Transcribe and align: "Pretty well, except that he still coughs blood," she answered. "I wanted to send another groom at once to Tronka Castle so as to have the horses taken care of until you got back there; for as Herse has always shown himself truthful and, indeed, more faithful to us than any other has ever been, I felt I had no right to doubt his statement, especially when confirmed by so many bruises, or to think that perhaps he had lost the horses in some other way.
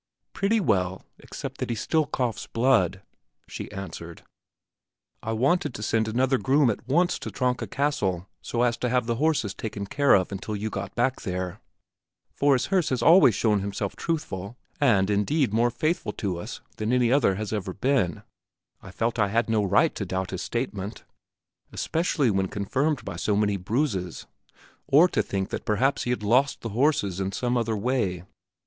"Pretty 0.33 0.59
well, 0.59 1.05
except 1.19 1.59
that 1.59 1.69
he 1.69 1.75
still 1.75 2.07
coughs 2.07 2.47
blood," 2.47 3.03
she 3.47 3.71
answered. 3.71 4.23
"I 5.21 5.31
wanted 5.31 5.75
to 5.75 5.83
send 5.83 6.07
another 6.07 6.39
groom 6.39 6.71
at 6.71 6.87
once 6.87 7.19
to 7.19 7.29
Tronka 7.29 7.67
Castle 7.67 8.27
so 8.41 8.63
as 8.63 8.77
to 8.77 8.89
have 8.89 9.05
the 9.05 9.17
horses 9.17 9.53
taken 9.53 9.85
care 9.85 10.15
of 10.15 10.31
until 10.31 10.55
you 10.55 10.71
got 10.71 10.95
back 10.95 11.21
there; 11.21 11.61
for 12.33 12.55
as 12.55 12.65
Herse 12.65 12.89
has 12.89 13.03
always 13.03 13.35
shown 13.35 13.59
himself 13.59 13.95
truthful 13.95 14.57
and, 14.79 15.07
indeed, 15.11 15.53
more 15.53 15.69
faithful 15.69 16.13
to 16.13 16.39
us 16.39 16.61
than 16.77 16.91
any 16.91 17.11
other 17.11 17.35
has 17.35 17.53
ever 17.53 17.71
been, 17.71 18.23
I 18.81 18.89
felt 18.89 19.19
I 19.19 19.27
had 19.27 19.51
no 19.51 19.63
right 19.63 19.93
to 19.93 20.03
doubt 20.07 20.31
his 20.31 20.41
statement, 20.41 21.03
especially 21.71 22.31
when 22.31 22.47
confirmed 22.47 23.05
by 23.05 23.17
so 23.17 23.35
many 23.35 23.55
bruises, 23.55 24.25
or 24.87 25.07
to 25.09 25.21
think 25.21 25.49
that 25.49 25.63
perhaps 25.63 26.05
he 26.05 26.09
had 26.09 26.23
lost 26.23 26.61
the 26.61 26.69
horses 26.69 27.19
in 27.19 27.31
some 27.31 27.55
other 27.55 27.77
way. 27.77 28.23